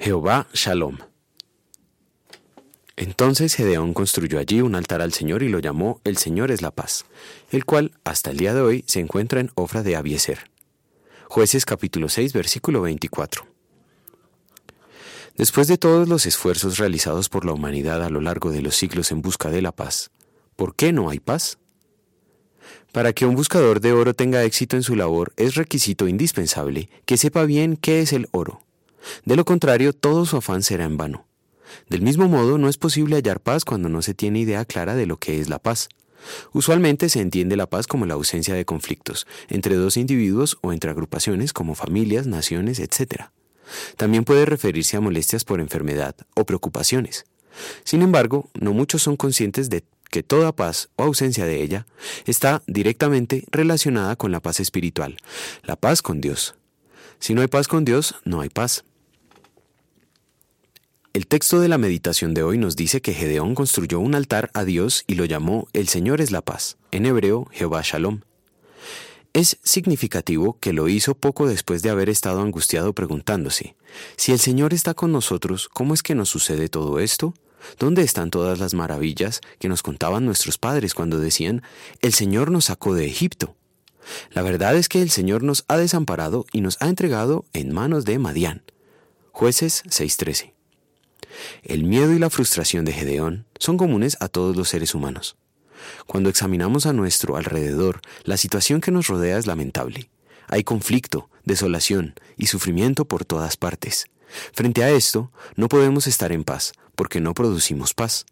Jehová 0.00 0.46
Shalom. 0.52 0.98
Entonces 2.96 3.54
Gedeón 3.56 3.94
construyó 3.94 4.38
allí 4.38 4.60
un 4.60 4.76
altar 4.76 5.02
al 5.02 5.12
Señor 5.12 5.42
y 5.42 5.48
lo 5.48 5.58
llamó 5.58 6.00
El 6.04 6.16
Señor 6.16 6.52
es 6.52 6.62
la 6.62 6.70
paz, 6.70 7.04
el 7.50 7.64
cual 7.64 7.92
hasta 8.04 8.30
el 8.30 8.36
día 8.36 8.54
de 8.54 8.60
hoy 8.60 8.84
se 8.86 9.00
encuentra 9.00 9.40
en 9.40 9.50
Ofra 9.56 9.82
de 9.82 9.96
Abieser. 9.96 10.50
Jueces 11.26 11.64
capítulo 11.64 12.08
6 12.08 12.32
versículo 12.32 12.80
24. 12.82 13.44
Después 15.36 15.66
de 15.66 15.78
todos 15.78 16.08
los 16.08 16.26
esfuerzos 16.26 16.78
realizados 16.78 17.28
por 17.28 17.44
la 17.44 17.52
humanidad 17.52 18.02
a 18.04 18.10
lo 18.10 18.20
largo 18.20 18.50
de 18.50 18.62
los 18.62 18.76
siglos 18.76 19.10
en 19.10 19.20
busca 19.20 19.50
de 19.50 19.62
la 19.62 19.72
paz, 19.72 20.10
¿por 20.54 20.76
qué 20.76 20.92
no 20.92 21.10
hay 21.10 21.18
paz? 21.18 21.58
Para 22.92 23.12
que 23.12 23.26
un 23.26 23.34
buscador 23.34 23.80
de 23.80 23.92
oro 23.92 24.14
tenga 24.14 24.44
éxito 24.44 24.76
en 24.76 24.84
su 24.84 24.94
labor 24.94 25.32
es 25.36 25.56
requisito 25.56 26.06
indispensable 26.06 26.88
que 27.04 27.16
sepa 27.16 27.44
bien 27.44 27.76
qué 27.76 28.00
es 28.00 28.12
el 28.12 28.28
oro. 28.30 28.62
De 29.24 29.36
lo 29.36 29.44
contrario, 29.44 29.92
todo 29.92 30.26
su 30.26 30.36
afán 30.36 30.62
será 30.62 30.84
en 30.84 30.96
vano. 30.96 31.26
Del 31.88 32.02
mismo 32.02 32.28
modo, 32.28 32.58
no 32.58 32.68
es 32.68 32.78
posible 32.78 33.16
hallar 33.16 33.40
paz 33.40 33.64
cuando 33.64 33.88
no 33.88 34.02
se 34.02 34.14
tiene 34.14 34.40
idea 34.40 34.64
clara 34.64 34.94
de 34.94 35.06
lo 35.06 35.18
que 35.18 35.40
es 35.40 35.48
la 35.48 35.58
paz. 35.58 35.88
Usualmente 36.52 37.08
se 37.08 37.20
entiende 37.20 37.56
la 37.56 37.68
paz 37.68 37.86
como 37.86 38.06
la 38.06 38.14
ausencia 38.14 38.54
de 38.54 38.64
conflictos 38.64 39.26
entre 39.48 39.76
dos 39.76 39.96
individuos 39.96 40.58
o 40.62 40.72
entre 40.72 40.90
agrupaciones 40.90 41.52
como 41.52 41.74
familias, 41.74 42.26
naciones, 42.26 42.80
etc. 42.80 43.26
También 43.96 44.24
puede 44.24 44.44
referirse 44.44 44.96
a 44.96 45.00
molestias 45.00 45.44
por 45.44 45.60
enfermedad 45.60 46.16
o 46.34 46.44
preocupaciones. 46.44 47.24
Sin 47.84 48.02
embargo, 48.02 48.50
no 48.58 48.72
muchos 48.72 49.02
son 49.02 49.16
conscientes 49.16 49.70
de 49.70 49.84
que 50.10 50.22
toda 50.22 50.54
paz 50.54 50.88
o 50.96 51.04
ausencia 51.04 51.44
de 51.44 51.62
ella 51.62 51.86
está 52.24 52.62
directamente 52.66 53.44
relacionada 53.50 54.16
con 54.16 54.32
la 54.32 54.40
paz 54.40 54.60
espiritual, 54.60 55.18
la 55.62 55.76
paz 55.76 56.02
con 56.02 56.20
Dios. 56.20 56.54
Si 57.18 57.34
no 57.34 57.42
hay 57.42 57.48
paz 57.48 57.68
con 57.68 57.84
Dios, 57.84 58.14
no 58.24 58.40
hay 58.40 58.48
paz. 58.48 58.84
El 61.18 61.26
texto 61.26 61.58
de 61.58 61.66
la 61.66 61.78
meditación 61.78 62.32
de 62.32 62.44
hoy 62.44 62.58
nos 62.58 62.76
dice 62.76 63.02
que 63.02 63.12
Gedeón 63.12 63.56
construyó 63.56 63.98
un 63.98 64.14
altar 64.14 64.52
a 64.54 64.62
Dios 64.62 65.02
y 65.08 65.16
lo 65.16 65.24
llamó 65.24 65.66
El 65.72 65.88
Señor 65.88 66.20
es 66.20 66.30
la 66.30 66.42
paz, 66.42 66.76
en 66.92 67.06
hebreo 67.06 67.48
Jehová 67.50 67.82
Shalom. 67.82 68.20
Es 69.32 69.58
significativo 69.64 70.58
que 70.60 70.72
lo 70.72 70.86
hizo 70.86 71.16
poco 71.16 71.48
después 71.48 71.82
de 71.82 71.90
haber 71.90 72.08
estado 72.08 72.40
angustiado 72.40 72.92
preguntándose, 72.92 73.74
si 74.16 74.30
el 74.30 74.38
Señor 74.38 74.72
está 74.72 74.94
con 74.94 75.10
nosotros, 75.10 75.68
¿cómo 75.68 75.92
es 75.92 76.04
que 76.04 76.14
nos 76.14 76.28
sucede 76.28 76.68
todo 76.68 77.00
esto? 77.00 77.34
¿Dónde 77.80 78.02
están 78.02 78.30
todas 78.30 78.60
las 78.60 78.74
maravillas 78.74 79.40
que 79.58 79.68
nos 79.68 79.82
contaban 79.82 80.24
nuestros 80.24 80.56
padres 80.56 80.94
cuando 80.94 81.18
decían, 81.18 81.64
el 82.00 82.12
Señor 82.12 82.52
nos 82.52 82.66
sacó 82.66 82.94
de 82.94 83.06
Egipto? 83.06 83.56
La 84.30 84.42
verdad 84.42 84.76
es 84.76 84.88
que 84.88 85.02
el 85.02 85.10
Señor 85.10 85.42
nos 85.42 85.64
ha 85.66 85.78
desamparado 85.78 86.46
y 86.52 86.60
nos 86.60 86.80
ha 86.80 86.86
entregado 86.86 87.44
en 87.54 87.74
manos 87.74 88.04
de 88.04 88.20
Madián. 88.20 88.62
Jueces 89.32 89.82
6:13. 89.88 90.57
El 91.62 91.84
miedo 91.84 92.12
y 92.12 92.18
la 92.18 92.30
frustración 92.30 92.84
de 92.84 92.92
Gedeón 92.92 93.46
son 93.58 93.76
comunes 93.76 94.16
a 94.20 94.28
todos 94.28 94.56
los 94.56 94.68
seres 94.68 94.94
humanos. 94.94 95.36
Cuando 96.06 96.28
examinamos 96.28 96.86
a 96.86 96.92
nuestro 96.92 97.36
alrededor, 97.36 98.00
la 98.24 98.36
situación 98.36 98.80
que 98.80 98.90
nos 98.90 99.06
rodea 99.06 99.38
es 99.38 99.46
lamentable. 99.46 100.10
Hay 100.48 100.64
conflicto, 100.64 101.30
desolación 101.44 102.14
y 102.36 102.46
sufrimiento 102.46 103.04
por 103.04 103.24
todas 103.24 103.56
partes. 103.56 104.06
Frente 104.52 104.82
a 104.82 104.90
esto, 104.90 105.32
no 105.56 105.68
podemos 105.68 106.06
estar 106.06 106.32
en 106.32 106.44
paz, 106.44 106.72
porque 106.94 107.20
no 107.20 107.34
producimos 107.34 107.94
paz. 107.94 108.26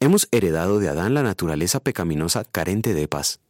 Hemos 0.00 0.28
heredado 0.30 0.78
de 0.78 0.88
Adán 0.88 1.14
la 1.14 1.22
naturaleza 1.22 1.80
pecaminosa 1.80 2.44
carente 2.44 2.94
de 2.94 3.08
paz. 3.08 3.40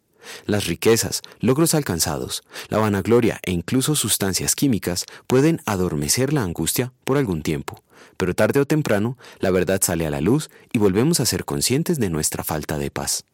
Las 0.47 0.67
riquezas, 0.67 1.23
logros 1.41 1.75
alcanzados, 1.75 2.43
la 2.69 2.79
vanagloria 2.79 3.41
e 3.43 3.51
incluso 3.51 3.95
sustancias 3.95 4.55
químicas 4.55 5.07
pueden 5.27 5.61
adormecer 5.67 6.33
la 6.33 6.43
angustia 6.43 6.93
por 7.05 7.17
algún 7.17 7.43
tiempo, 7.43 7.83
pero 8.17 8.35
tarde 8.35 8.61
o 8.61 8.67
temprano 8.67 9.17
la 9.41 9.51
verdad 9.51 9.81
sale 9.83 10.07
a 10.07 10.11
la 10.11 10.21
luz 10.21 10.51
y 10.73 10.79
volvemos 10.79 11.21
a 11.21 11.27
ser 11.27 11.45
conscientes 11.45 11.99
de 11.99 12.11
nuestra 12.11 12.45
falta 12.45 12.79
de 12.79 12.91
paz. 12.91 13.25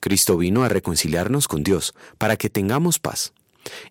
Cristo 0.00 0.36
vino 0.36 0.64
a 0.64 0.68
reconciliarnos 0.68 1.48
con 1.48 1.62
Dios 1.62 1.94
para 2.18 2.36
que 2.36 2.50
tengamos 2.50 2.98
paz. 2.98 3.32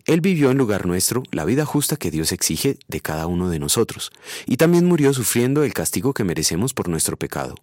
Él 0.06 0.20
vivió 0.20 0.50
en 0.50 0.58
lugar 0.58 0.86
nuestro 0.86 1.24
la 1.32 1.44
vida 1.44 1.64
justa 1.64 1.96
que 1.96 2.10
Dios 2.10 2.30
exige 2.32 2.78
de 2.86 3.00
cada 3.00 3.26
uno 3.26 3.48
de 3.50 3.58
nosotros, 3.58 4.12
y 4.46 4.56
también 4.56 4.86
murió 4.86 5.12
sufriendo 5.12 5.64
el 5.64 5.74
castigo 5.74 6.14
que 6.14 6.22
merecemos 6.22 6.74
por 6.74 6.88
nuestro 6.88 7.16
pecado. 7.16 7.56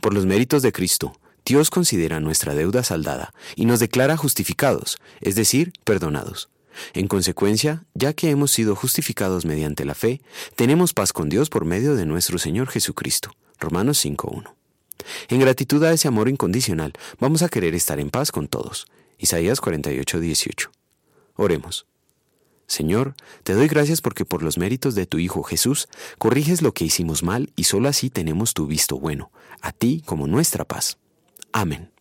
Por 0.00 0.14
los 0.14 0.26
méritos 0.26 0.62
de 0.62 0.72
Cristo, 0.72 1.18
Dios 1.46 1.70
considera 1.70 2.18
nuestra 2.18 2.56
deuda 2.56 2.82
saldada 2.82 3.32
y 3.54 3.66
nos 3.66 3.78
declara 3.78 4.16
justificados, 4.16 4.98
es 5.20 5.36
decir, 5.36 5.72
perdonados. 5.84 6.48
En 6.92 7.06
consecuencia, 7.06 7.84
ya 7.94 8.14
que 8.14 8.30
hemos 8.30 8.50
sido 8.50 8.74
justificados 8.74 9.44
mediante 9.44 9.84
la 9.84 9.94
fe, 9.94 10.20
tenemos 10.56 10.92
paz 10.92 11.12
con 11.12 11.28
Dios 11.28 11.48
por 11.48 11.64
medio 11.64 11.94
de 11.94 12.04
nuestro 12.04 12.38
Señor 12.38 12.68
Jesucristo. 12.68 13.30
Romanos 13.60 14.04
5.1. 14.04 14.54
En 15.28 15.38
gratitud 15.38 15.84
a 15.84 15.92
ese 15.92 16.08
amor 16.08 16.28
incondicional, 16.28 16.92
vamos 17.20 17.42
a 17.42 17.48
querer 17.48 17.76
estar 17.76 18.00
en 18.00 18.10
paz 18.10 18.32
con 18.32 18.48
todos. 18.48 18.88
Isaías 19.16 19.62
48.18. 19.62 20.70
Oremos. 21.36 21.86
Señor, 22.66 23.14
te 23.44 23.54
doy 23.54 23.68
gracias 23.68 24.00
porque 24.00 24.24
por 24.24 24.42
los 24.42 24.58
méritos 24.58 24.96
de 24.96 25.06
tu 25.06 25.18
Hijo 25.18 25.44
Jesús, 25.44 25.88
corriges 26.18 26.60
lo 26.60 26.74
que 26.74 26.84
hicimos 26.84 27.22
mal 27.22 27.52
y 27.54 27.64
solo 27.64 27.88
así 27.88 28.10
tenemos 28.10 28.52
tu 28.52 28.66
visto 28.66 28.98
bueno, 28.98 29.30
a 29.60 29.70
ti 29.70 30.02
como 30.04 30.26
nuestra 30.26 30.64
paz. 30.64 30.98
Amén. 31.52 31.95